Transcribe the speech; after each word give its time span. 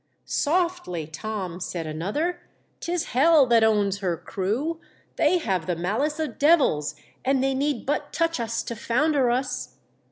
"Softly, 0.25 1.05
Tom!" 1.05 1.59
said 1.59 1.85
another; 1.85 2.39
"'tis 2.79 3.03
Hell 3.13 3.45
that 3.45 3.63
owns 3.63 3.99
her 3.99 4.17
crew; 4.17 4.79
they 5.15 5.37
have 5.37 5.67
the 5.67 5.75
malice 5.75 6.19
of 6.19 6.39
devils, 6.39 6.95
and 7.23 7.43
they 7.43 7.53
need 7.53 7.85
but 7.85 8.11
touch 8.11 8.39
us 8.39 8.63
to 8.63 8.75
founder 8.75 9.29
us." 9.29 9.75